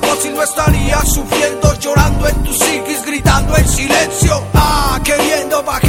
[0.00, 4.42] Tan fácil no estarías sufriendo, llorando en tu psiquis, gritando en silencio.
[4.52, 5.85] Ah, queriendo bajar,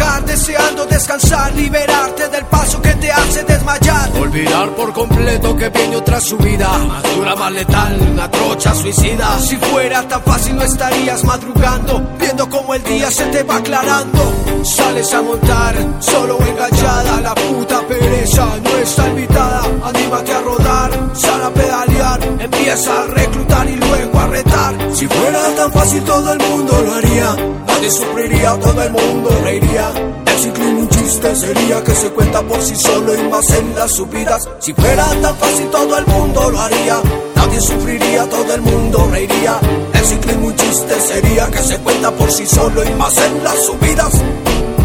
[0.97, 4.09] descansar, liberarte del paso que te hace desmayar.
[4.19, 9.39] Olvidar por completo que viene otra subida, más dura, más letal, una trocha suicida.
[9.39, 14.33] Si fuera tan fácil no estarías madrugando, viendo como el día se te va aclarando.
[14.63, 19.61] Sales a montar, solo enganchada, la puta pereza no está invitada.
[19.83, 24.56] Anímate a rodar, sal a pedalear, empieza a reclutar y luego a retar.
[24.93, 27.35] Si fuera tan fácil todo el mundo lo haría,
[27.67, 29.91] nadie sufriría, todo el mundo reiría.
[30.25, 33.91] El ciclo un chiste sería que se cuenta por sí solo y más en las
[33.93, 34.49] subidas.
[34.59, 37.01] Si fuera tan fácil todo el mundo lo haría,
[37.35, 39.59] nadie sufriría, todo el mundo reiría.
[39.93, 43.63] El ciclo un chiste sería que se cuenta por sí solo y más en las
[43.63, 44.21] subidas.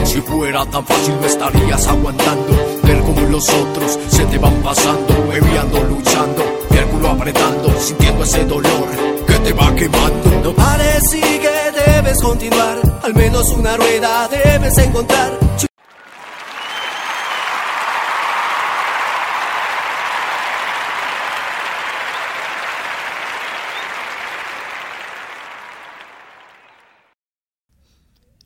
[0.04, 5.14] Si fuera tan fácil no estarías aguantando Ver como los otros se te van pasando
[5.28, 9.11] Bebiendo, luchando, el culo apretando Sintiendo ese dolor
[9.44, 10.30] te va quemando.
[10.42, 11.50] No pares, sigue,
[11.86, 12.80] debes continuar.
[13.02, 15.38] Al menos una rueda debes encontrar.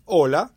[0.05, 0.52] Hola,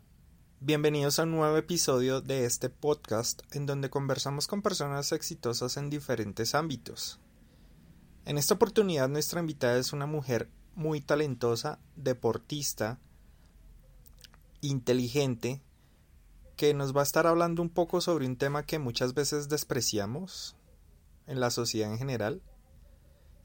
[0.61, 5.89] Bienvenidos a un nuevo episodio de este podcast en donde conversamos con personas exitosas en
[5.89, 7.17] diferentes ámbitos.
[8.29, 12.99] En esta oportunidad nuestra invitada es una mujer muy talentosa, deportista,
[14.61, 15.63] inteligente,
[16.55, 20.55] que nos va a estar hablando un poco sobre un tema que muchas veces despreciamos
[21.25, 22.43] en la sociedad en general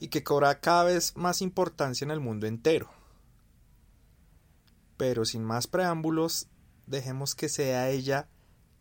[0.01, 2.91] y que cobra cada vez más importancia en el mundo entero.
[4.99, 6.49] Pero sin más preámbulos,
[6.87, 8.29] dejemos que sea ella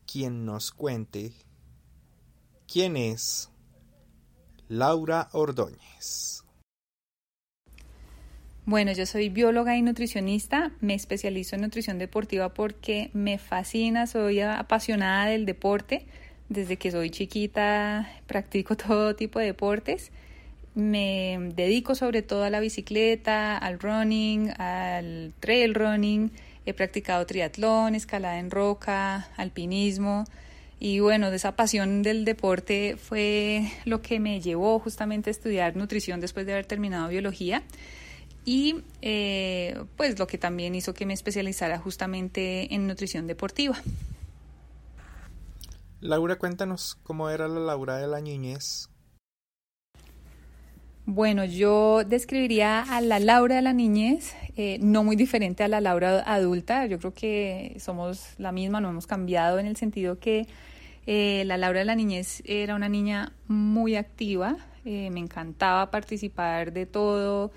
[0.06, 1.31] quien nos cuente
[2.68, 3.53] quién es
[4.73, 6.44] Laura Ordóñez.
[8.66, 14.39] Bueno, yo soy bióloga y nutricionista, me especializo en nutrición deportiva porque me fascina, soy
[14.39, 16.07] apasionada del deporte,
[16.50, 20.11] desde que soy chiquita practico todo tipo de deportes,
[20.73, 26.31] me dedico sobre todo a la bicicleta, al running, al trail running,
[26.66, 30.25] He practicado triatlón, escalada en roca, alpinismo
[30.84, 35.78] y bueno, de esa pasión del deporte fue lo que me llevó justamente a estudiar
[35.78, 37.64] nutrición después de haber terminado biología
[38.44, 43.82] y eh, pues lo que también hizo que me especializara justamente en nutrición deportiva.
[46.02, 48.90] Laura, cuéntanos cómo era la Laura de la niñez.
[51.06, 55.80] Bueno, yo describiría a la Laura de la niñez eh, no muy diferente a la
[55.80, 56.88] Laura adulta.
[56.88, 60.46] Yo creo que somos la misma, no hemos cambiado en el sentido que
[61.06, 66.74] eh, la Laura de la niñez era una niña muy activa, eh, me encantaba participar
[66.74, 67.52] de todo,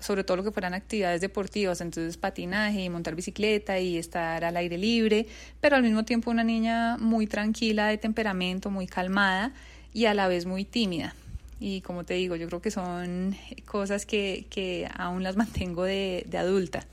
[0.00, 4.56] sobre todo lo que fueran actividades deportivas, entonces patinaje y montar bicicleta y estar al
[4.56, 5.26] aire libre,
[5.60, 9.52] pero al mismo tiempo una niña muy tranquila de temperamento, muy calmada
[9.92, 11.14] y a la vez muy tímida.
[11.60, 16.24] Y como te digo, yo creo que son cosas que, que aún las mantengo de,
[16.28, 16.86] de adulta.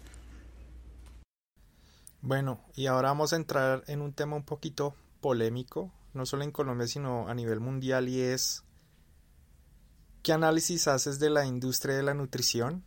[2.22, 4.96] Bueno, y ahora vamos a entrar en un tema un poquito
[5.26, 8.64] polémico, no solo en Colombia, sino a nivel mundial, y es
[10.22, 12.84] ¿qué análisis haces de la industria de la nutrición?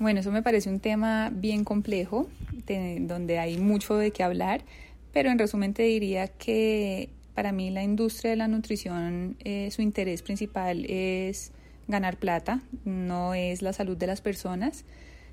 [0.00, 2.28] Bueno, eso me parece un tema bien complejo,
[3.02, 4.64] donde hay mucho de qué hablar,
[5.12, 9.82] pero en resumen te diría que para mí la industria de la nutrición, eh, su
[9.82, 11.52] interés principal es
[11.88, 14.84] ganar plata, no es la salud de las personas.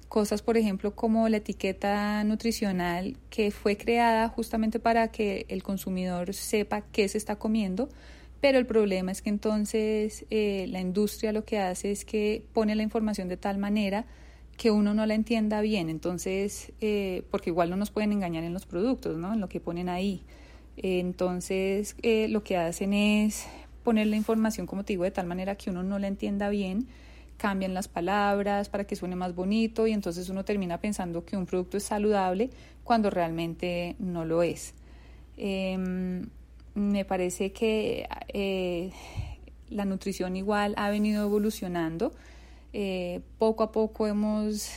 [0.09, 6.33] Cosas, por ejemplo, como la etiqueta nutricional que fue creada justamente para que el consumidor
[6.33, 7.87] sepa qué se está comiendo,
[8.41, 12.75] pero el problema es que entonces eh, la industria lo que hace es que pone
[12.75, 14.05] la información de tal manera
[14.57, 18.53] que uno no la entienda bien, entonces, eh, porque igual no nos pueden engañar en
[18.53, 19.33] los productos, ¿no?
[19.33, 20.23] En lo que ponen ahí.
[20.77, 23.47] Entonces, eh, lo que hacen es
[23.83, 26.87] poner la información, como te digo, de tal manera que uno no la entienda bien,
[27.37, 31.45] cambian las palabras para que suene más bonito y entonces uno termina pensando que un
[31.45, 32.51] producto es saludable
[32.83, 34.75] cuando realmente no lo es.
[35.37, 36.27] Em,
[36.75, 38.91] me parece que eh,
[39.69, 42.13] la nutrición igual ha venido evolucionando
[42.73, 44.71] eh, poco a poco hemos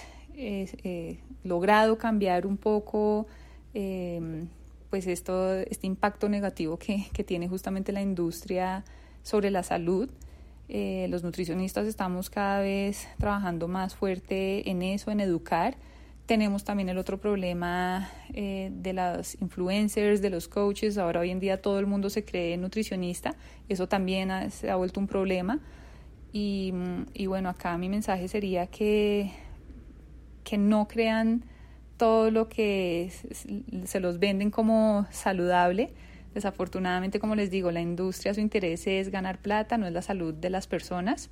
[1.45, 3.27] logrado cambiar un poco
[3.73, 4.49] em,
[4.95, 8.85] pues esto, este impacto negativo que, que, tiene justamente la industria
[9.25, 10.09] sobre la salud.
[10.69, 15.75] los nutricionistas estamos cada vez trabajando más fuerte en eso, en educar.
[16.27, 20.97] tenemos también el otro problema eh, de las influencers, de los coaches.
[20.97, 23.35] Ahora hoy en día todo el mundo se cree nutricionista.
[23.69, 25.59] Eso también se ha vuelto un problema.
[26.33, 26.73] Y,
[27.15, 29.33] y, bueno, acá mi mensaje sería que,
[30.45, 31.47] que no crean
[31.97, 33.11] todo lo que
[33.85, 35.93] se los venden como saludable.
[36.35, 40.35] Desafortunadamente, como les digo, la industria su interés es ganar plata, no es la salud
[40.35, 41.31] de las personas.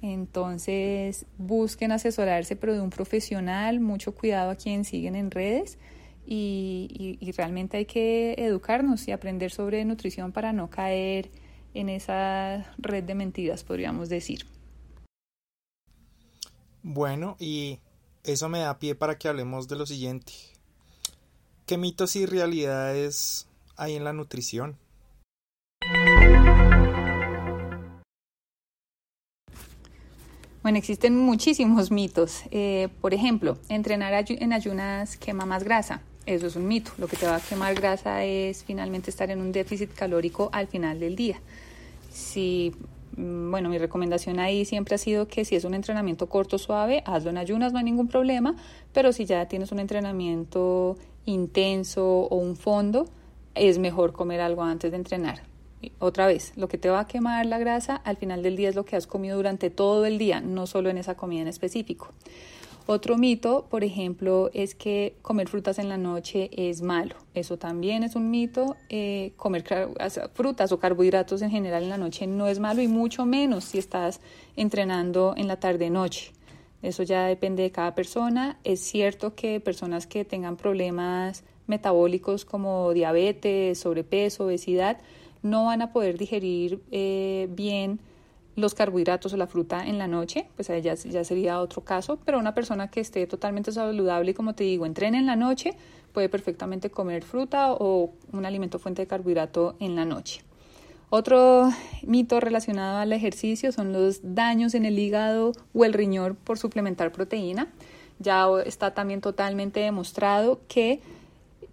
[0.00, 5.78] Entonces, busquen asesorarse, pero de un profesional, mucho cuidado a quien siguen en redes
[6.30, 11.30] y, realmente hay que educarnos y aprender sobre nutrición para no caer
[11.74, 14.46] en esa red de mentiras, podríamos decir.
[16.82, 17.80] Bueno, y
[18.24, 20.32] eso me da pie para que hablemos de lo siguiente.
[21.66, 24.76] ¿Qué mitos y realidades hay en la nutrición?
[30.62, 32.42] Bueno, existen muchísimos mitos.
[32.50, 36.02] Eh, por ejemplo, entrenar en ayunas quema más grasa.
[36.26, 36.90] Eso es un mito.
[36.98, 40.66] Lo que te va a quemar grasa es finalmente estar en un déficit calórico al
[40.66, 41.40] final del día.
[42.12, 42.74] Si,
[43.18, 47.30] bueno, mi recomendación ahí siempre ha sido que si es un entrenamiento corto, suave, hazlo
[47.30, 48.56] en ayunas, no hay ningún problema.
[48.92, 53.06] Pero si ya tienes un entrenamiento intenso o un fondo,
[53.54, 55.42] es mejor comer algo antes de entrenar
[55.98, 58.74] otra vez, lo que te va a quemar la grasa al final del día es
[58.74, 62.12] lo que has comido durante todo el día, no solo en esa comida en específico.
[62.90, 67.16] Otro mito, por ejemplo, es que comer frutas en la noche es malo.
[67.34, 68.76] Eso también es un mito.
[68.88, 69.62] Eh, comer
[70.32, 73.76] frutas o carbohidratos en general en la noche no es malo y mucho menos si
[73.76, 74.22] estás
[74.56, 76.32] entrenando en la tarde-noche.
[76.80, 78.58] Eso ya depende de cada persona.
[78.64, 84.96] Es cierto que personas que tengan problemas metabólicos como diabetes, sobrepeso, obesidad,
[85.42, 88.00] no van a poder digerir eh, bien
[88.58, 92.38] los carbohidratos o la fruta en la noche, pues ya, ya sería otro caso, pero
[92.38, 95.74] una persona que esté totalmente saludable y como te digo, entrene en la noche,
[96.12, 100.42] puede perfectamente comer fruta o un alimento fuente de carbohidrato en la noche.
[101.10, 101.70] Otro
[102.02, 107.12] mito relacionado al ejercicio son los daños en el hígado o el riñón por suplementar
[107.12, 107.68] proteína.
[108.18, 111.00] Ya está también totalmente demostrado que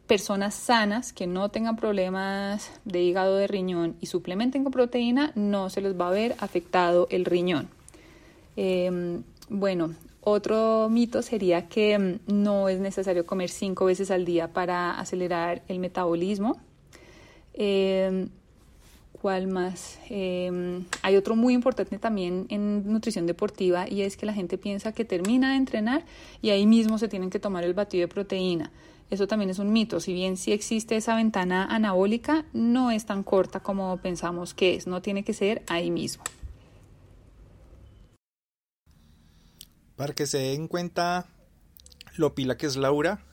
[0.08, 5.70] personas sanas que no tengan problemas de hígado de riñón y suplementen con proteína, no
[5.70, 7.70] se les va a ver afectado el riñón.
[8.56, 14.52] Em, bueno, otro mito sería que mm, no es necesario comer cinco veces al día
[14.54, 16.58] para acelerar el metabolismo.
[17.54, 18.30] Em,
[19.22, 20.00] ¿Cuál más?
[20.10, 24.92] Em, hay otro muy importante también en nutrición deportiva y es que la gente piensa
[24.92, 26.04] que termina de entrenar
[26.44, 28.72] y ahí mismo se tienen que tomar el batido de proteína.
[29.10, 30.00] Eso también es un mito.
[30.00, 34.88] Si bien sí existe esa ventana anabólica, no es tan corta como pensamos que es.
[34.88, 36.24] No tiene que ser ahí mismo.
[39.96, 41.28] Para que se den cuenta
[42.18, 43.24] lo pila que es Laura,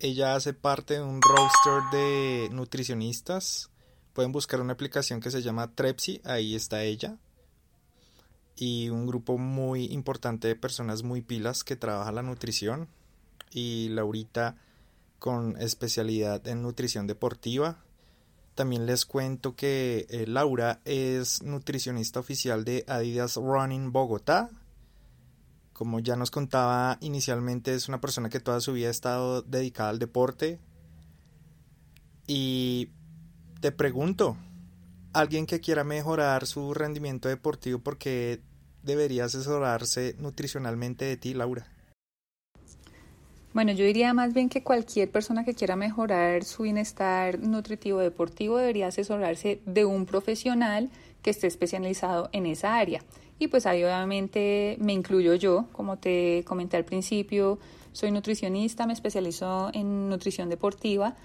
[0.00, 3.70] ella hace parte de un roster de nutricionistas.
[4.12, 7.16] Pueden buscar una aplicación que se llama Trepsi, ahí está ella.
[8.56, 12.88] Y un grupo muy importante de personas muy pilas que trabaja la nutrición
[13.52, 14.56] y Laurita
[15.18, 17.78] con especialidad en nutrición deportiva.
[18.54, 24.50] También les cuento que eh, Laura es nutricionista oficial de Adidas Running Bogotá.
[25.72, 29.90] Como ya nos contaba inicialmente, es una persona que toda su vida ha estado dedicada
[29.90, 30.58] al deporte.
[32.26, 32.90] Y
[33.60, 34.36] te pregunto,
[35.12, 38.42] alguien que quiera mejorar su rendimiento deportivo, ¿por qué
[38.82, 41.77] debería asesorarse nutricionalmente de ti, Laura?
[43.54, 48.58] Bueno, yo diría más bien que cualquier persona que quiera mejorar su bienestar nutritivo deportivo
[48.58, 50.90] debería asesorarse de un profesional
[51.22, 53.02] que esté especializado en esa área.
[53.38, 57.58] Y pues ahí obviamente me incluyo yo, como te comenté al principio,
[57.92, 61.16] soy nutricionista, me especializo en nutrición deportiva,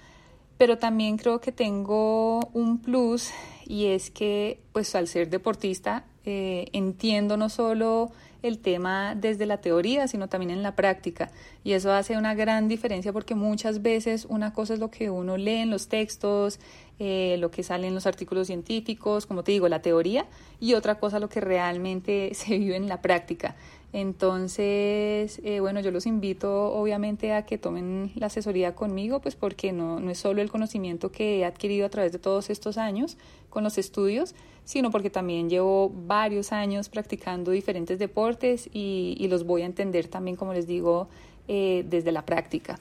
[0.56, 3.30] pero también creo que tengo un plus
[3.66, 8.10] y es que pues al ser deportista eh, entiendo no solo
[8.42, 11.30] el tema desde la teoría, sino también en la práctica.
[11.64, 15.38] Y eso hace una gran diferencia porque muchas veces una cosa es lo que uno
[15.38, 16.60] lee en los textos,
[16.98, 20.26] eh, lo que sale en los artículos científicos, como te digo, la teoría,
[20.60, 23.56] y otra cosa lo que realmente se vive en la práctica.
[23.94, 29.72] Entonces, eh, bueno, yo los invito obviamente a que tomen la asesoría conmigo, pues porque
[29.72, 33.16] no, no es solo el conocimiento que he adquirido a través de todos estos años
[33.50, 34.34] con los estudios,
[34.64, 40.36] sino porque también llevo varios años practicando diferentes deportes y, los voy a entender también,
[40.36, 41.06] como les digo,
[41.46, 42.80] eh, desde la práctica.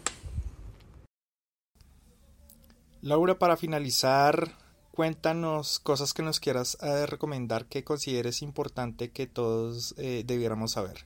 [3.04, 4.50] Laura, para finalizar,
[4.94, 11.06] cuéntanos cosas que nos quieras eh, recomendar que consideres importante que todos eh, debiéramos saber.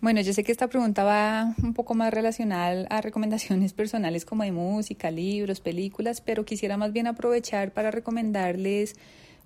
[0.00, 4.44] Bueno, yo sé que esta pregunta va un poco más relacionada a recomendaciones personales como
[4.44, 8.94] de música, libros, películas, pero quisiera más bien aprovechar para recomendarles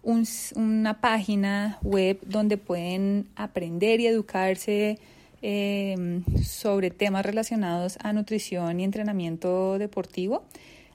[0.02, 4.98] una página web donde pueden aprender y educarse
[5.40, 10.44] em, sobre temas relacionados a nutrición y entrenamiento deportivo.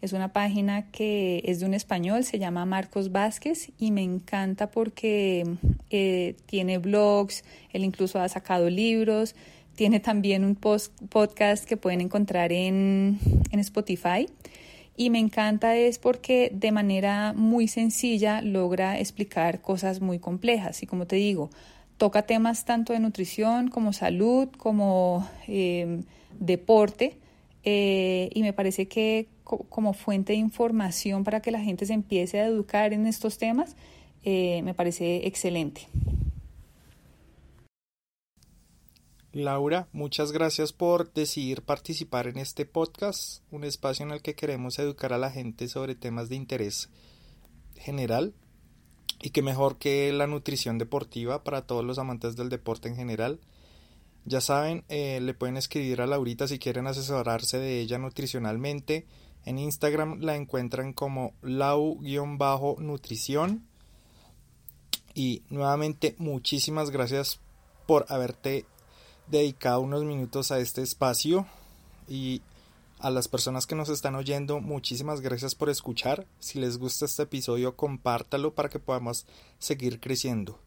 [0.00, 4.70] Es una página que es de un español, se llama Marcos Vázquez y me encanta
[4.70, 5.44] porque
[5.90, 9.34] eh, tiene blogs, él incluso ha sacado libros,
[9.74, 13.18] tiene también un podcast que pueden encontrar en,
[13.50, 14.26] en Spotify
[14.96, 20.86] y me encanta es porque de manera muy sencilla logra explicar cosas muy complejas y
[20.86, 21.50] como te digo,
[21.96, 26.02] toca temas tanto de nutrición como salud, como eh,
[26.38, 27.18] deporte
[27.62, 32.40] eh, y me parece que como fuente de información para que la gente se empiece
[32.40, 33.76] a educar en estos temas,
[34.22, 35.88] eh, me parece excelente.
[39.32, 44.78] Laura, muchas gracias por decidir participar en este podcast, un espacio en el que queremos
[44.78, 46.88] educar a la gente sobre temas de interés
[47.76, 48.32] general
[49.24, 53.40] y que mejor que la nutrición deportiva para todos los amantes del deporte en general.
[54.26, 59.06] Ya saben, eh, le pueden escribir a Laurita si quieren asesorarse de ella nutricionalmente
[59.46, 63.66] en Instagram la encuentran como lau-nutrición.
[65.14, 67.40] Y nuevamente muchísimas gracias
[67.86, 68.66] por haberte
[69.28, 71.46] dedicado unos minutos a este espacio.
[72.08, 72.42] Y
[73.04, 76.26] a las personas que nos están oyendo, muchísimas gracias por escuchar.
[76.38, 79.26] Si les gusta este episodio, compártalo para que podamos
[79.58, 80.58] seguir creciendo.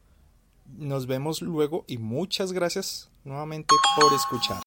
[0.67, 4.66] Nos vemos luego y muchas gracias nuevamente por escuchar.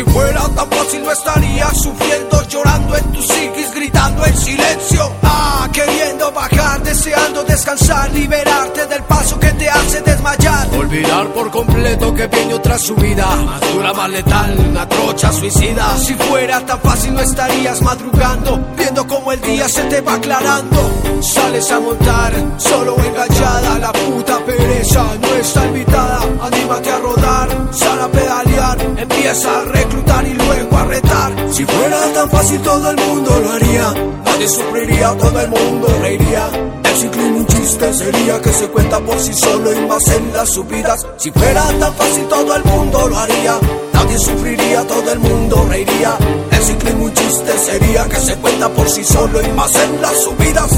[0.00, 5.12] Si fuera tan fácil no estarías sufriendo, llorando en tu psiquis, gritando en silencio.
[5.22, 10.68] Ah, queriendo bajar, deseando descansar, liberarte del paso que te hace desmayar.
[10.74, 15.94] Olvidar por completo que viene otra subida, más dura, más letal, una trocha suicida.
[15.98, 20.78] Si fuera tan fácil no estarías madrugando, viendo como el día se te va aclarando.
[21.20, 26.20] Sales a montar, solo enganchada, la puta pereza no está invitada.
[26.40, 28.78] Anímate a rodar, sal a pedalear,
[29.20, 31.32] empieza a reclutar y luego a retar.
[31.52, 36.48] Si fuera tan fácil todo el mundo lo haría, nadie sufriría, todo el mundo reiría.
[36.84, 40.48] El ciclismo un chiste sería que se cuenta por sí solo y más en las
[40.48, 41.06] subidas.
[41.18, 43.58] Si fuera tan fácil todo el mundo lo haría,
[43.92, 46.16] nadie sufriría, todo el mundo reiría.
[46.50, 50.18] El ciclismo un chiste sería que se cuenta por sí solo y más en las
[50.22, 50.70] subidas.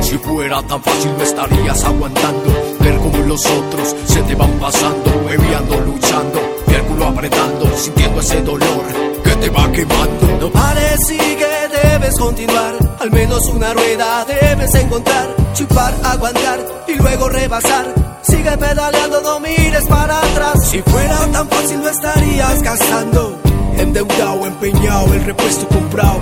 [0.00, 5.24] Si fuera tan fácil no estarías aguantando Ver como los otros se te van pasando
[5.26, 6.53] Bebiendo, luchando,
[6.94, 8.84] y el culo apretando Sintiendo ese dolor
[9.24, 10.38] que te va quemando.
[10.40, 11.46] No pares, sigue,
[11.82, 12.74] debes continuar.
[13.00, 15.28] Al menos una rueda debes encontrar.
[15.54, 17.86] Chupar, aguantar y luego rebasar.
[18.22, 20.68] Sigue pedaleando, no mires para atrás.
[20.68, 23.38] Si fuera tan fácil no estarías gastando
[23.78, 26.20] Endeudado, empeñado, el repuesto comprado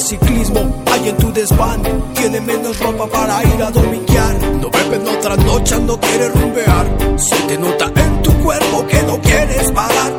[0.00, 0.82] ciclismo.
[0.90, 1.82] Hay en tu desván
[2.14, 6.86] Tiene menos ropa para ir a dominguear No bebes, no trasnochas, no quieres rumbear.
[7.16, 10.12] Se te nota en tu cuerpo que no quieres parar.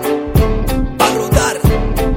[0.99, 1.59] A rodar,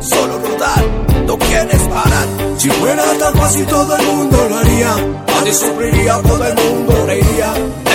[0.00, 0.84] solo rodar,
[1.26, 2.28] no quieres parar.
[2.56, 4.96] Si fuera tan fácil todo el mundo lo haría.
[5.26, 7.87] Nadie sufriría, todo el mundo reiría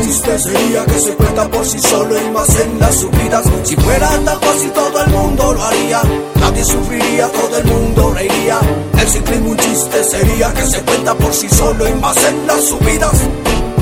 [0.00, 3.44] chiste sería que se cuenta por sí solo y más en las subidas.
[3.64, 6.02] Si fuera tan fácil todo el mundo lo haría.
[6.40, 8.58] Nadie sufriría, todo el mundo reiría.
[8.98, 12.64] El ciclismo un chiste sería que se cuenta por sí solo y más en las
[12.64, 13.14] subidas.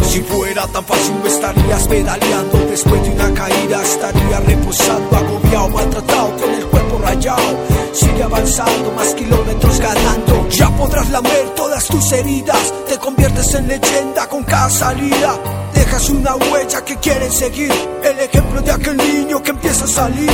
[0.08, 2.58] Si fuera tan fácil no estarías pedaleando.
[2.70, 7.66] Después de una caída estaría reposando Agobiado, maltratado, con el cuerpo rayado.
[7.92, 10.48] Sigue avanzando, más kilómetros ganando.
[10.50, 12.72] Ya podrás lamer todas tus heridas.
[12.88, 15.38] Te conviertes en leyenda con cada salida
[15.76, 17.72] Dejas una huella que quieren seguir.
[18.02, 20.30] El ejemplo de aquel niño que empieza a salir